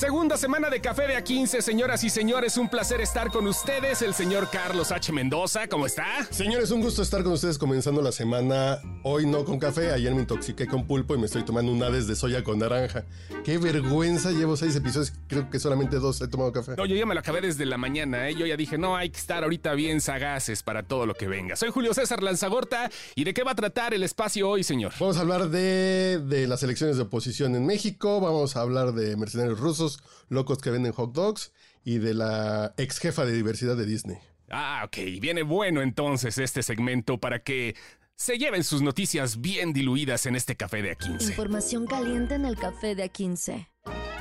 [0.00, 4.00] Segunda semana de Café de A15, señoras y señores, un placer estar con ustedes.
[4.00, 5.12] El señor Carlos H.
[5.12, 6.06] Mendoza, ¿cómo está?
[6.30, 8.78] Señores, un gusto estar con ustedes comenzando la semana.
[9.02, 12.06] Hoy no con café, ayer me intoxiqué con pulpo y me estoy tomando un Hades
[12.06, 13.04] de soya con naranja.
[13.44, 16.76] Qué vergüenza, llevo seis episodios, creo que solamente dos he tomado café.
[16.78, 18.34] No, yo ya me lo acabé desde la mañana, ¿eh?
[18.34, 21.56] Yo ya dije, no, hay que estar ahorita bien sagaces para todo lo que venga.
[21.56, 24.94] Soy Julio César Lanzagorta, ¿y de qué va a tratar el espacio hoy, señor?
[24.98, 29.14] Vamos a hablar de, de las elecciones de oposición en México, vamos a hablar de
[29.18, 29.89] mercenarios rusos,
[30.28, 31.52] locos que venden hot dogs
[31.84, 34.18] y de la ex jefa de diversidad de Disney.
[34.50, 37.76] Ah, ok, viene bueno entonces este segmento para que
[38.16, 41.30] se lleven sus noticias bien diluidas en este café de A15.
[41.30, 43.68] Información caliente en el Café de A15.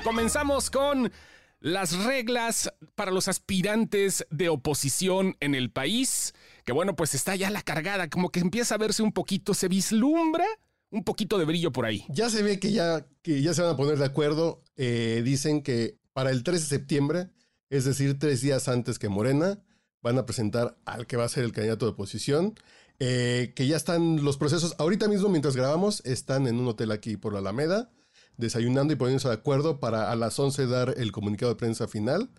[0.03, 1.11] Comenzamos con
[1.59, 7.49] las reglas para los aspirantes de oposición en el país, que bueno, pues está ya
[7.49, 10.45] la cargada, como que empieza a verse un poquito, se vislumbra
[10.91, 12.05] un poquito de brillo por ahí.
[12.09, 14.63] Ya se ve que ya, que ya se van a poner de acuerdo.
[14.77, 17.29] Eh, dicen que para el 13 de septiembre,
[17.69, 19.61] es decir, tres días antes que Morena,
[20.01, 22.55] van a presentar al que va a ser el candidato de oposición.
[22.99, 24.75] eh, que ya están los procesos.
[24.77, 27.91] Ahorita mismo, mientras grabamos, están en un hotel aquí por la Alameda,
[28.37, 32.29] desayunando y poniéndose de acuerdo para a las 11 dar el comunicado de prensa final,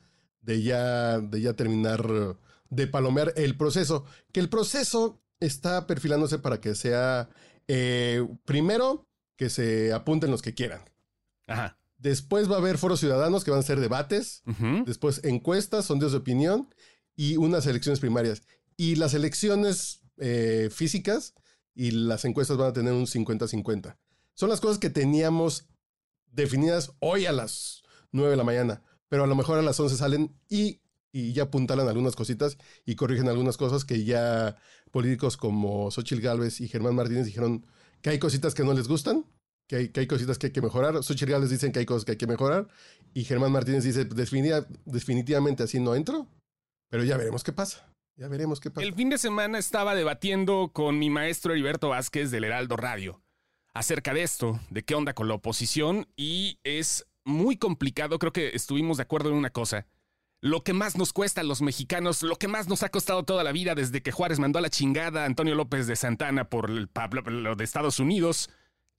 [0.42, 2.36] de ya, de ya terminar
[2.68, 4.04] de palomear el proceso.
[4.32, 7.30] Que el proceso está perfilándose para que sea,
[7.72, 10.82] eh, primero, que se apunten los que quieran.
[11.46, 11.78] Ajá.
[11.98, 14.42] Después va a haber foros ciudadanos que van a ser debates.
[14.86, 16.74] Después encuestas, sondeos de opinión
[17.14, 18.42] y unas elecciones primarias.
[18.76, 21.34] Y las elecciones eh, físicas
[21.72, 23.96] y las encuestas van a tener un 50-50.
[24.34, 25.68] Son las cosas que teníamos
[26.26, 29.96] definidas hoy a las 9 de la mañana, pero a lo mejor a las 11
[29.96, 30.80] salen y,
[31.12, 34.56] y ya apuntalan algunas cositas y corrigen algunas cosas que ya
[34.90, 37.66] políticos como Xochitl Gálvez y Germán Martínez dijeron
[38.02, 39.24] que hay cositas que no les gustan,
[39.68, 40.94] que hay, que hay cositas que hay que mejorar.
[41.02, 42.68] Xochitl Gálvez dicen que hay cosas que hay que mejorar
[43.14, 46.26] y Germán Martínez dice "Definitiva- definitivamente así no entro,
[46.90, 47.86] pero ya veremos qué pasa.
[48.16, 48.86] Ya veremos qué pasa.
[48.86, 53.22] El fin de semana estaba debatiendo con mi maestro Heriberto Vázquez del Heraldo Radio
[53.72, 58.48] acerca de esto, de qué onda con la oposición, y es muy complicado, creo que
[58.54, 59.86] estuvimos de acuerdo en una cosa.
[60.42, 63.44] Lo que más nos cuesta a los mexicanos, lo que más nos ha costado toda
[63.44, 66.70] la vida desde que Juárez mandó a la chingada a Antonio López de Santana por
[66.70, 66.88] el
[67.26, 68.48] lo de Estados Unidos,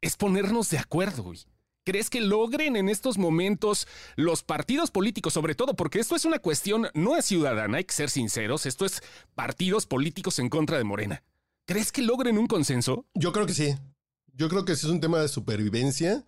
[0.02, 1.40] es ponernos de acuerdo, güey.
[1.84, 6.38] ¿Crees que logren en estos momentos los partidos políticos, sobre todo porque esto es una
[6.38, 9.02] cuestión no es ciudadana, hay que ser sinceros, esto es
[9.34, 11.24] partidos políticos en contra de Morena?
[11.66, 13.08] ¿Crees que logren un consenso?
[13.16, 13.76] Yo creo que sí.
[14.34, 16.24] Yo creo que sí es un tema de supervivencia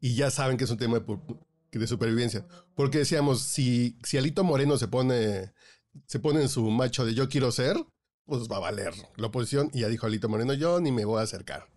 [0.00, 1.06] y ya saben que es un tema de,
[1.78, 2.46] de supervivencia.
[2.74, 5.52] Porque decíamos, si, si Alito Moreno se pone,
[6.06, 7.76] se pone en su macho de yo quiero ser,
[8.24, 9.70] pues va a valer la oposición.
[9.72, 11.68] Y ya dijo Alito Moreno, yo ni me voy a acercar.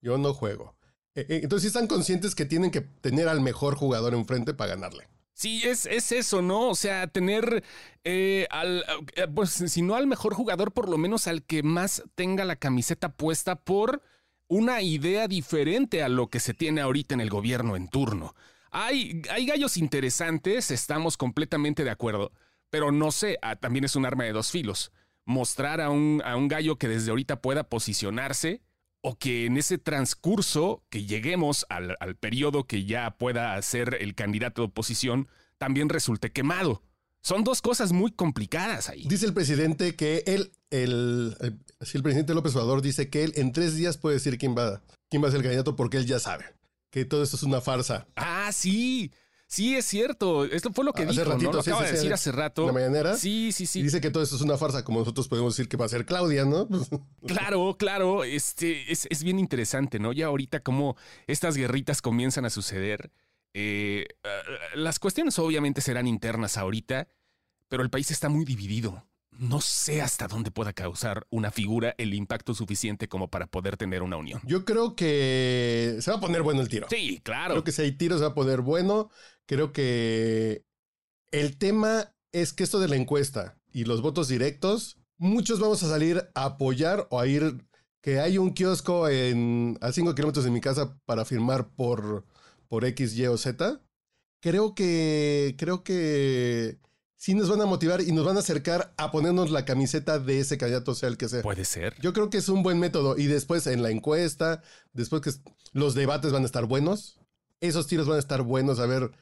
[0.00, 0.76] Yo no juego.
[1.14, 4.74] Eh, eh, Entonces sí están conscientes que tienen que tener al mejor jugador enfrente para
[4.74, 5.08] ganarle.
[5.34, 6.68] Sí, es, es eso, ¿no?
[6.68, 7.64] O sea, tener
[8.04, 8.84] eh, al,
[9.16, 12.56] eh, pues si no al mejor jugador, por lo menos al que más tenga la
[12.56, 14.02] camiseta puesta por
[14.46, 18.34] una idea diferente a lo que se tiene ahorita en el gobierno en turno.
[18.74, 22.32] Hay, gallos interesantes, estamos completamente de acuerdo,
[22.70, 24.92] pero no sé, ah, también es un arma de dos filos.
[25.26, 28.62] Mostrar a un, gallo que desde ahorita pueda posicionarse
[29.02, 34.62] o que en ese transcurso que lleguemos al, periodo que ya pueda ser el candidato
[34.62, 35.28] de oposición
[35.58, 36.82] también resulte quemado.
[37.20, 39.04] Son dos cosas muy complicadas ahí.
[39.06, 43.76] Dice el presidente que él, el, el presidente López Obrador dice que él en tres
[43.76, 46.46] días puede decir quién va, quién va a ser el candidato porque él ya sabe
[46.92, 48.06] que todo esto es una farsa.
[48.14, 49.10] Ah, sí.
[49.48, 50.44] Sí, es cierto.
[50.44, 51.56] Esto fue lo que Hace dijo, ratito, ¿no?
[51.58, 52.64] Lo sí, acaba sí, de decir hace rato.
[52.66, 53.16] la mañanera.
[53.16, 53.82] Sí, sí, Y sí.
[53.82, 56.06] dice que todo esto es una farsa, como nosotros podemos decir que va a ser
[56.06, 56.68] Claudia, ¿no?
[57.26, 58.24] Claro, claro.
[58.24, 60.12] Este es, es bien interesante, ¿no?
[60.12, 63.10] Ya ahorita como estas guerritas comienzan a suceder.
[63.54, 64.28] eh, eh,
[64.74, 67.08] las cuestiones obviamente serán internas ahorita,
[67.68, 69.04] pero el país está muy dividido.
[69.42, 74.02] No sé hasta dónde pueda causar una figura el impacto suficiente como para poder tener
[74.02, 74.40] una unión.
[74.44, 76.86] Yo creo que se va a poner bueno el tiro.
[76.88, 77.54] Sí, claro.
[77.54, 79.10] Creo que si hay tiro se va a poner bueno.
[79.46, 80.64] Creo que
[81.32, 85.88] el tema es que esto de la encuesta y los votos directos, muchos vamos a
[85.88, 87.66] salir a apoyar o a ir,
[88.00, 92.24] que hay un kiosco en, a 5 kilómetros de mi casa para firmar por,
[92.68, 93.80] por X, Y o Z.
[94.40, 96.78] Creo que, creo que
[97.22, 100.40] sí nos van a motivar y nos van a acercar a ponernos la camiseta de
[100.40, 101.40] ese candidato, sea el que sea.
[101.42, 101.94] Puede ser.
[102.00, 103.16] Yo creo que es un buen método.
[103.16, 104.60] Y después en la encuesta,
[104.92, 105.30] después que
[105.72, 107.20] los debates van a estar buenos,
[107.60, 108.80] esos tiros van a estar buenos.
[108.80, 109.12] A ver,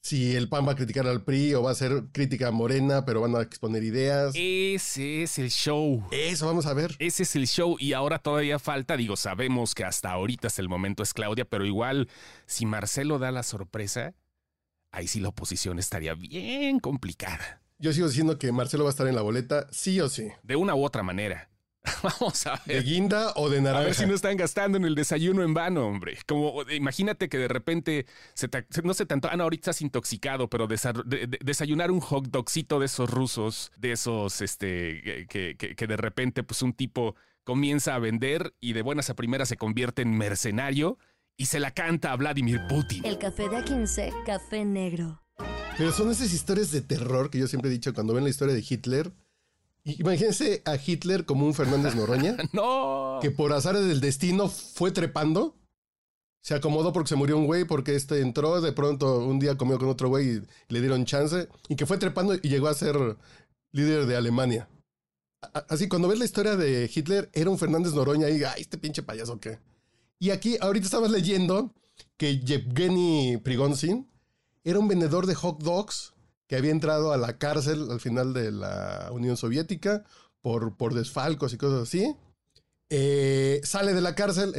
[0.00, 3.22] si el PAN va a criticar al PRI o va a ser crítica morena, pero
[3.22, 4.34] van a exponer ideas.
[4.36, 6.06] Ese es el show.
[6.12, 6.94] Eso vamos a ver.
[7.00, 10.68] Ese es el show y ahora todavía falta, digo, sabemos que hasta ahorita es el
[10.68, 12.08] momento es Claudia, pero igual
[12.46, 14.14] si Marcelo da la sorpresa,
[14.92, 17.62] ahí sí la oposición estaría bien complicada.
[17.78, 20.28] Yo sigo diciendo que Marcelo va a estar en la boleta, sí o sí.
[20.42, 21.48] De una u otra manera.
[22.02, 22.82] Vamos a ver.
[22.82, 23.82] ¿De guinda o de naranja?
[23.82, 26.18] A ver si no están gastando en el desayuno en vano, hombre.
[26.26, 30.50] Como imagínate que de repente se te, no sé tanto, ah, no, ahorita estás intoxicado,
[30.50, 35.56] pero desa- de- de- desayunar un hot dogcito de esos rusos, de esos, este, que,
[35.56, 37.14] que- que de repente, pues un tipo
[37.44, 40.98] comienza a vender y de buenas a primeras se convierte en mercenario
[41.38, 43.04] y se la canta a Vladimir Putin.
[43.06, 45.22] El café de A15, café negro.
[45.78, 48.54] Pero son esas historias de terror que yo siempre he dicho cuando ven la historia
[48.54, 49.12] de Hitler.
[49.84, 53.20] Imagínense a Hitler como un Fernández Noroña, No.
[53.22, 55.54] que por azares del destino fue trepando.
[56.42, 59.78] Se acomodó porque se murió un güey, porque este entró, de pronto un día comió
[59.78, 61.48] con otro güey y le dieron chance.
[61.68, 63.16] Y que fue trepando y llegó a ser
[63.70, 64.68] líder de Alemania.
[65.68, 69.04] Así, cuando ves la historia de Hitler, era un Fernández Noroña y, ay, este pinche
[69.04, 69.60] payaso qué.
[70.18, 71.72] Y aquí, ahorita estabas leyendo
[72.16, 74.08] que Yevgeny Prigozhin
[74.64, 76.12] era un vendedor de hot dogs
[76.48, 80.04] que había entrado a la cárcel al final de la Unión Soviética
[80.40, 82.16] por, por desfalcos y cosas así.
[82.90, 84.54] Eh, sale de la cárcel,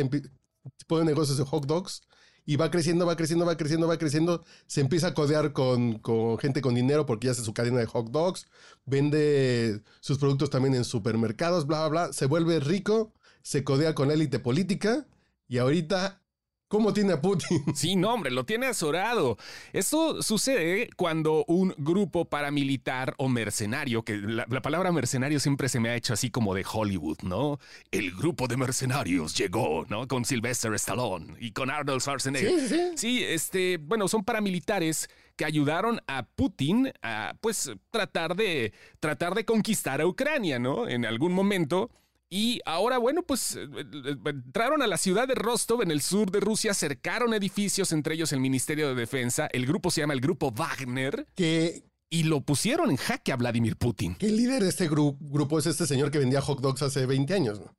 [0.88, 2.03] pone negocios de hot dogs
[2.45, 4.45] y va creciendo, va creciendo, va creciendo, va creciendo.
[4.65, 7.85] Se empieza a codear con, con gente con dinero porque ya hace su cadena de
[7.85, 8.47] hot dogs.
[8.85, 12.13] Vende sus productos también en supermercados, bla, bla, bla.
[12.13, 15.06] Se vuelve rico, se codea con élite política
[15.49, 16.21] y ahorita,
[16.67, 17.63] ¿cómo tiene a Putin?
[17.75, 19.37] Sí, no, hombre, lo tiene azorado.
[19.73, 25.79] Esto sucede cuando un grupo paramilitar o mercenario, que la, la palabra mercenario siempre se
[25.79, 27.59] me ha hecho así como de Hollywood, ¿no?
[27.89, 30.07] El grupo de mercenarios llegó, ¿no?
[30.07, 32.59] Con Sylvester Stallone y con Arnold Schwarzenegger.
[32.59, 32.91] Sí, sí.
[32.95, 39.45] Sí, este, bueno, son paramilitares que ayudaron a Putin a, pues, tratar de, tratar de
[39.45, 40.87] conquistar a Ucrania, ¿no?
[40.87, 41.89] En algún momento.
[42.31, 46.29] Y ahora, bueno, pues eh, eh, entraron a la ciudad de Rostov en el sur
[46.29, 49.47] de Rusia, cercaron edificios, entre ellos el Ministerio de Defensa.
[49.51, 53.77] El grupo se llama el Grupo Wagner Que, y lo pusieron en jaque a Vladimir
[53.77, 54.15] Putin.
[54.19, 57.33] el líder de este gru- grupo es este señor que vendía hot dogs hace 20
[57.33, 57.59] años.
[57.59, 57.73] ¿no?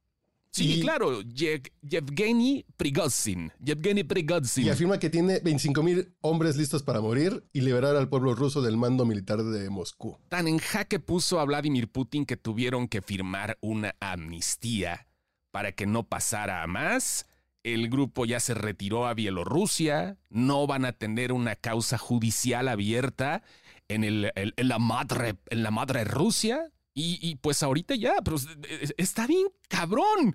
[0.53, 3.53] Sí, Y- claro, Ye- Yevgeny Prigozhin.
[3.61, 4.67] Yevgeny Prigozhin.
[4.67, 8.61] Y afirma que tiene 25 mil hombres listos para morir y liberar al pueblo ruso
[8.61, 10.19] del mando militar de Moscú.
[10.29, 15.07] Tan en jaque puso a Vladimir Putin que tuvieron que firmar una amnistía
[15.53, 17.27] para que no pasara a más.
[17.63, 23.43] El grupo ya se retiró a Bielorrusia, no van a tener una causa judicial abierta
[23.89, 26.73] en, el- el- en la, madre, en la madre Rusia.
[26.95, 28.49] Y, y pues ahorita ya, pero es-
[28.81, 30.35] es- está bien cabrón.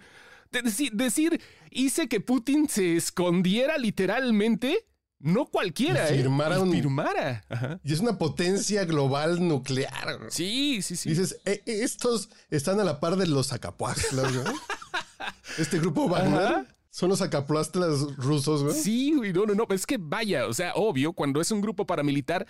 [0.52, 1.42] De- deci- decir,
[1.72, 4.86] hice que Putin se escondiera literalmente,
[5.20, 6.10] no cualquiera.
[6.10, 6.18] Y ¿eh?
[6.22, 7.44] firmara Y firmara.
[7.50, 7.80] Ajá.
[7.84, 10.20] Y es una potencia global nuclear.
[10.30, 11.10] Sí, sí, sí.
[11.10, 14.44] Dices, "Eh, eh, estos están a la par de los Zacapuastlas, ¿no?
[15.58, 16.66] Este grupo Wagner Ajá.
[16.90, 18.76] son los Zacapuastlas rusos, güey.
[18.76, 21.86] Sí, güey, no, no, no, es que vaya, o sea, obvio, cuando es un grupo
[21.86, 22.46] paramilitar,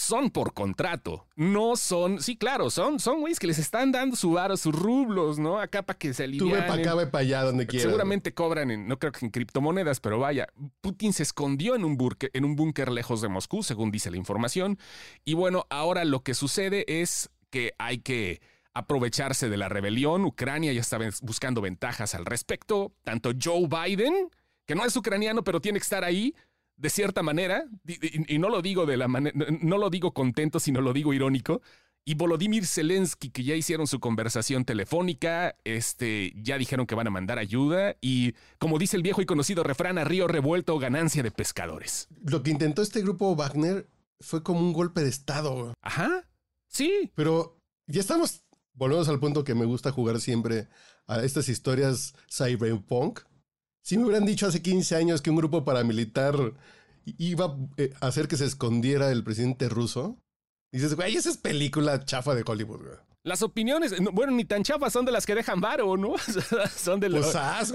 [0.00, 4.32] son por contrato, no son, sí, claro, son, son güeyes que les están dando su
[4.32, 5.58] varo, sus rublos, ¿no?
[5.60, 6.66] Acá para que se Tú ve alivianen.
[6.68, 7.84] para acá, ve para allá, donde quieras.
[7.86, 10.48] Seguramente cobran en, no creo que en criptomonedas, pero vaya,
[10.80, 14.16] Putin se escondió en un, burque- en un búnker lejos de Moscú, según dice la
[14.16, 14.78] información.
[15.24, 18.40] Y bueno, ahora lo que sucede es que hay que
[18.72, 20.24] aprovecharse de la rebelión.
[20.24, 22.92] Ucrania ya está buscando ventajas al respecto.
[23.02, 24.30] Tanto Joe Biden,
[24.66, 26.34] que no es ucraniano, pero tiene que estar ahí.
[26.80, 30.80] De cierta manera, y, no lo digo de la manera, no lo digo contento, sino
[30.80, 31.60] lo digo irónico,
[32.06, 37.10] y Volodymyr Zelensky, que ya hicieron su conversación telefónica, este, ya dijeron que van a
[37.10, 41.30] mandar ayuda y, como dice el viejo y conocido refrán, a río revuelto, ganancia de
[41.30, 42.08] pescadores.
[42.24, 43.86] Lo que intentó este grupo Wagner
[44.18, 45.74] fue como un golpe de estado.
[45.82, 46.26] Ajá,
[46.66, 50.68] sí, Pero ya estamos, volvemos al punto que me gusta jugar siempre
[51.06, 53.20] a estas historias cyberpunk.
[53.82, 56.34] Si me hubieran dicho hace 15 años que un grupo paramilitar
[57.18, 60.18] iba eh, a hacer que se escondiera el presidente ruso,
[60.72, 62.96] dices, güey, esa es película chafa de Hollywood, güey.
[63.22, 66.14] las opiniones, no, bueno, ni tan chafas son de las que dejan varo, ¿no?
[66.76, 67.34] son de los...
[67.34, 67.72] Pues.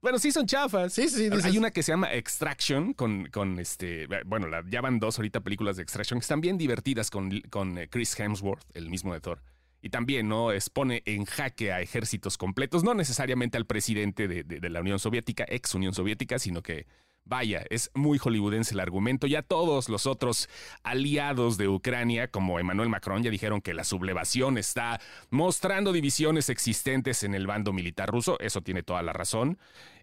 [0.00, 0.92] Bueno, sí son chafas.
[0.94, 4.80] Sí, sí, dices, Hay una que se llama Extraction con, con este, bueno, la, ya
[4.80, 8.64] van dos ahorita películas de Extraction que están bien divertidas con, con eh, Chris Hemsworth,
[8.74, 9.40] el mismo de Thor.
[9.82, 10.52] Y también, ¿no?
[10.52, 15.74] Expone en jaque a ejércitos completos, no necesariamente al presidente de, la Unión Soviética, ex
[15.74, 16.86] Unión Soviética, sino que,
[17.24, 19.26] vaya, es muy hollywoodense el argumento.
[19.26, 20.48] Ya todos los otros
[20.84, 27.24] aliados de Ucrania, como Emmanuel Macron, ya dijeron que la sublevación está mostrando divisiones existentes
[27.24, 28.38] en el bando militar ruso.
[28.38, 29.58] Eso tiene toda la razón.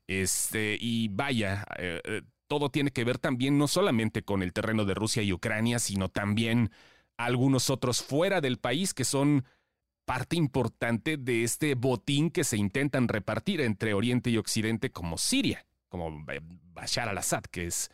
[0.08, 4.84] Este, y vaya, eh, eh, todo tiene que ver también no solamente con el terreno
[4.84, 6.72] de Rusia y Ucrania, sino también
[7.16, 9.46] algunos otros fuera del país que son
[10.10, 15.68] parte importante de este botín que se intentan repartir entre Oriente y Occidente como Siria,
[15.88, 16.26] como
[16.74, 17.92] Bashar al-Assad, que es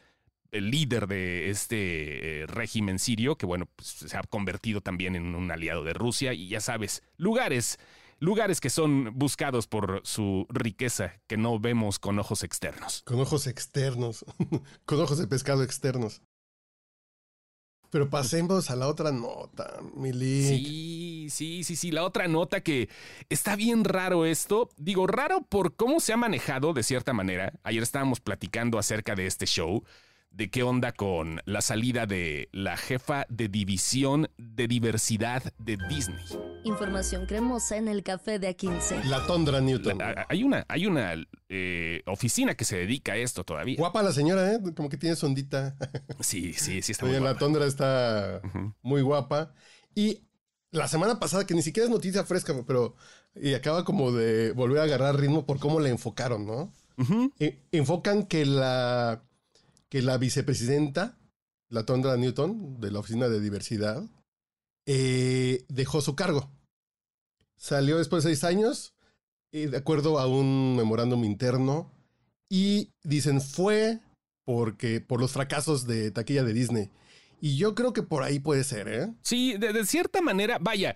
[0.51, 5.35] el líder de este eh, régimen sirio, que bueno, pues, se ha convertido también en
[5.35, 7.79] un aliado de Rusia y ya sabes, lugares,
[8.19, 13.03] lugares que son buscados por su riqueza que no vemos con ojos externos.
[13.03, 14.23] Con ojos externos,
[14.85, 16.21] con ojos de pescado externos.
[17.95, 20.43] Pero pasemos a la otra nota, Mili.
[20.43, 21.91] Sí, sí, sí, sí.
[21.91, 22.89] La otra nota que
[23.29, 24.69] está bien raro esto.
[24.75, 27.53] Digo, raro por cómo se ha manejado de cierta manera.
[27.63, 29.85] Ayer estábamos platicando acerca de este show
[30.29, 36.25] de qué onda con la salida de la jefa de división de diversidad de Disney.
[36.65, 39.03] Información cremosa en el café de A15.
[39.03, 39.99] La Tondra Newton.
[40.27, 41.13] hay una, hay una
[41.47, 43.77] eh, oficina que se dedica a esto todavía.
[43.77, 44.59] Guapa la señora, ¿eh?
[44.75, 45.77] Como que tiene sondita.
[46.21, 48.41] Sí, sí, sí está muy La Tondra está
[48.81, 49.53] muy guapa.
[49.93, 50.23] Y
[50.71, 52.95] la semana pasada, que ni siquiera es noticia fresca, pero
[53.35, 56.73] y acaba como de volver a agarrar ritmo por cómo la enfocaron, ¿no?
[57.39, 59.23] E, enfocan que la
[59.89, 61.19] que la vicepresidenta,
[61.69, 64.03] la Tondra Newton, de la Oficina de Diversidad,
[64.85, 66.49] eh, dejó su cargo.
[67.57, 68.93] Salió después de seis años,
[69.51, 71.91] eh, de acuerdo a un memorándum interno,
[72.49, 73.99] y dicen fue
[74.45, 76.91] porque por los fracasos de taquilla de Disney.
[77.41, 79.13] Y yo creo que por ahí puede ser, ¿eh?
[79.21, 80.95] Sí, de cierta manera, vaya,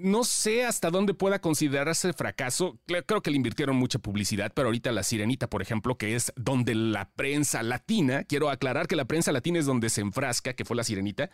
[0.00, 2.78] no sé hasta dónde pueda considerarse fracaso.
[2.86, 6.74] Creo que le invirtieron mucha publicidad, pero ahorita la Sirenita, por ejemplo, que es donde
[6.74, 10.76] la prensa latina, quiero aclarar que la prensa latina es donde se enfrasca, que fue
[10.76, 11.30] la Sirenita,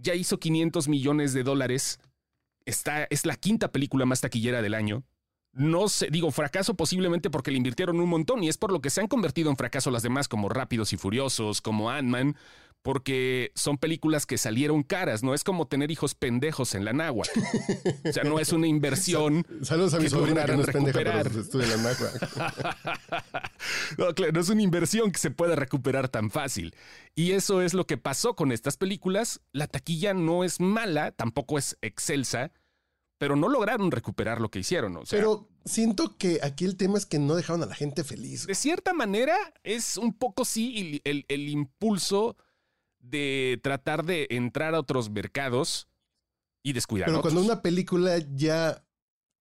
[0.00, 2.00] ya hizo 500 millones de dólares.
[2.64, 5.04] Está, es la quinta película más taquillera del año.
[5.52, 8.90] No sé, digo fracaso posiblemente porque le invirtieron un montón y es por lo que
[8.90, 12.36] se han convertido en fracaso las demás como Rápidos y Furiosos, como Ant-Man,
[12.82, 17.40] porque son películas que salieron caras, no es como tener hijos pendejos en la náhuatl.
[18.08, 19.44] O sea, no es una inversión.
[19.62, 21.96] Saludos a mi sobrina que no es pendeja, pero en la
[23.98, 26.74] no, claro, no es una inversión que se pueda recuperar tan fácil.
[27.14, 29.40] Y eso es lo que pasó con estas películas.
[29.52, 32.52] La taquilla no es mala, tampoco es excelsa,
[33.18, 35.00] pero no lograron recuperar lo que hicieron.
[35.10, 38.46] pero siento que aquí el tema es que no dejaron a la gente feliz.
[38.46, 42.36] De cierta manera, es un poco sí el, el impulso
[43.10, 45.88] de tratar de entrar a otros mercados
[46.62, 47.08] y descuidar.
[47.08, 48.84] Pero cuando una película ya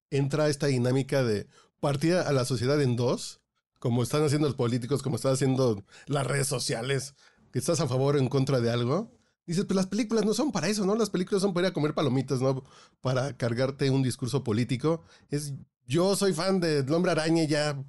[0.10, 1.48] entra a esta dinámica de
[1.80, 3.42] partir a la sociedad en dos,
[3.80, 7.16] como están haciendo los políticos, como están haciendo las redes sociales,
[7.52, 9.12] que estás a favor o en contra de algo,
[9.46, 10.96] dices, pues las películas no son para eso, ¿no?
[10.96, 12.64] Las películas son para ir a comer palomitas, ¿no?
[13.02, 15.04] Para cargarte un discurso político.
[15.30, 15.54] Es,
[15.86, 17.82] yo soy fan del hombre araña y ya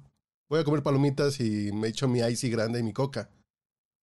[0.47, 3.29] voy a comer palomitas y me echo mi icy grande y mi coca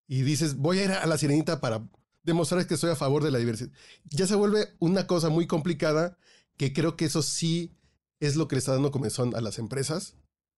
[0.09, 1.89] y dices, voy a ir a la sirenita para
[2.23, 3.71] demostrar que estoy a favor de la diversidad.
[4.05, 6.19] Ya se vuelve una cosa muy complicada
[6.57, 7.73] que creo que eso sí
[8.21, 10.17] es lo que le está dando comezón a las empresas.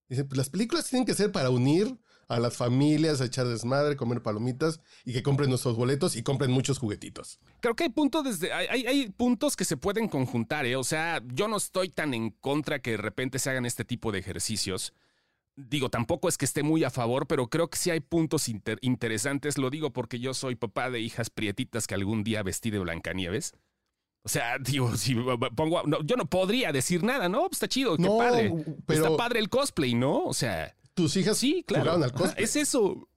[0.08, 3.96] Dicen, pues las películas tienen que ser para unir a las familias, a echar desmadre,
[3.96, 7.40] comer palomitas y que compren nuestros boletos y compren muchos juguetitos.
[7.60, 10.76] Creo que hay puntos desde hay, hay, puntos que se pueden conjuntar, ¿eh?
[10.76, 14.12] o sea, yo no estoy tan en contra que de repente se hagan este tipo
[14.12, 14.92] de ejercicios
[15.58, 18.48] digo, tampoco es que esté muy a favor, pero creo que sí hay puntos
[18.80, 19.58] interesantes.
[19.58, 23.54] Lo digo porque yo soy papá de hijas prietitas que algún día vestí de Blancanieves.
[24.22, 25.16] O sea, digo, si
[25.56, 25.82] pongo.
[26.04, 27.40] yo no podría decir nada, ¿no?
[27.42, 28.54] Pues está chido, qué padre.
[28.86, 30.24] Pero está padre el cosplay, ¿no?
[30.24, 30.74] O sea.
[30.94, 31.92] Tus hijas sí, claro.
[31.92, 32.44] al cosplay.
[32.44, 33.08] Es eso.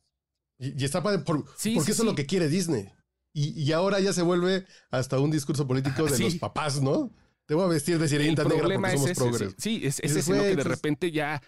[0.57, 2.89] Y, está padre porque eso es lo que quiere Disney.
[3.33, 7.11] Y, ahora ya se vuelve hasta un discurso político de los papás, ¿no?
[7.45, 9.55] Te voy a vestir de sirenita negra porque somos progres.
[9.57, 11.41] Sí, es, es ese, que de repente ya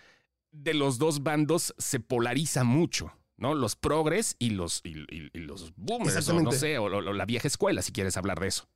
[0.54, 3.12] de los dos bandos se polariza mucho.
[3.38, 3.56] ¿no?
[3.56, 4.94] Los progres y los, y,
[5.38, 8.70] los boomers, o no sé, o, la vieja escuela, si quieres hablar de eso.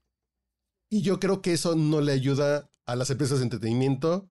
[0.90, 4.30] Y yo creo que eso no le ayuda a las empresas de entretenimiento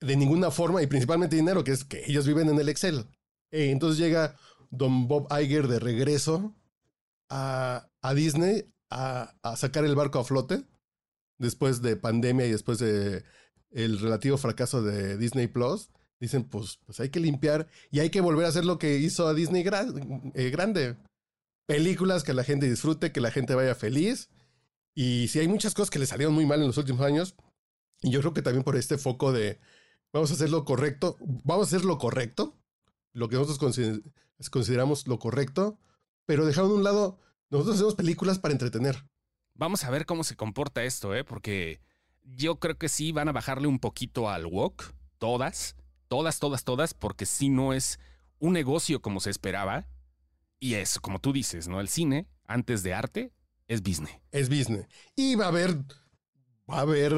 [0.00, 3.06] de ninguna forma, y principalmente dinero, que es que ellos viven en el Excel.
[3.50, 4.36] Eh, entonces llega
[4.70, 6.54] Don Bob Iger de regreso
[7.30, 10.64] a, Disney a, a, sacar el barco a flote
[11.38, 13.24] después de pandemia y después de
[13.70, 18.20] el relativo fracaso de Disney Plus dicen, pues, pues hay que limpiar y hay que
[18.20, 19.64] volver a hacer lo que hizo a Disney
[20.34, 20.96] eh, grande.
[21.66, 24.30] Películas que la gente disfrute, que la gente vaya feliz.
[24.94, 27.36] Y si hay muchas cosas que le salieron muy mal en los últimos años,
[28.02, 29.60] y yo creo que también por este foco de
[30.12, 32.56] vamos a hacer lo correcto, vamos a hacer lo correcto,
[33.12, 33.58] lo que nosotros
[34.50, 35.78] consideramos lo correcto,
[36.26, 37.18] pero dejaron a un lado,
[37.50, 39.04] nosotros hacemos películas para entretener.
[39.54, 41.24] Vamos a ver cómo se comporta esto, ¿eh?
[41.24, 41.80] Porque
[42.22, 45.76] yo creo que sí van a bajarle un poquito al walk, todas,
[46.08, 47.98] todas, todas, todas, porque si no es
[48.38, 49.86] un negocio como se esperaba.
[50.60, 51.80] Y eso, como tú dices, ¿no?
[51.80, 53.32] El cine, antes de arte,
[53.68, 54.18] es business.
[54.32, 54.86] Es business.
[55.14, 55.76] Y va a haber,
[56.68, 57.14] va a haber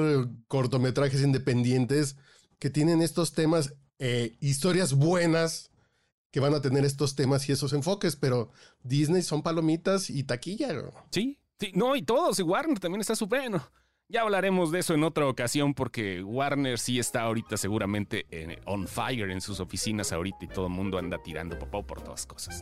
[0.49, 2.17] cortometrajes independientes
[2.59, 5.71] que tienen estos temas, eh, historias buenas
[6.31, 8.51] que van a tener estos temas y esos enfoques, pero
[8.83, 10.69] Disney son palomitas y taquilla.
[11.11, 13.63] Sí, sí, no, y todos, y Warner también está súper bueno.
[14.11, 18.89] Ya hablaremos de eso en otra ocasión porque Warner sí está ahorita seguramente en, on
[18.89, 22.61] fire en sus oficinas ahorita y todo el mundo anda tirando popó por todas cosas.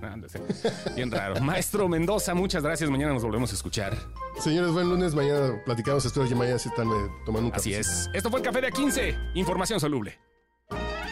[0.95, 1.41] Bien raro.
[1.41, 2.91] Maestro Mendoza, muchas gracias.
[2.91, 3.97] Mañana nos volvemos a escuchar.
[4.39, 5.15] Señores, buen lunes.
[5.15, 6.05] Mañana platicamos.
[6.05, 7.61] Espero que mañana sí están eh, tomando un café.
[7.61, 8.11] Así es.
[8.13, 9.33] Esto fue el Café de A15.
[9.35, 10.19] Información soluble.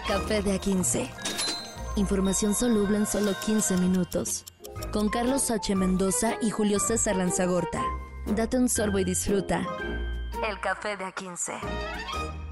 [0.07, 1.09] Café de A15.
[1.97, 4.45] Información soluble en solo 15 minutos.
[4.93, 5.75] Con Carlos H.
[5.75, 7.83] Mendoza y Julio César Lanzagorta.
[8.27, 9.67] Date un sorbo y disfruta.
[10.45, 12.46] El café de A15.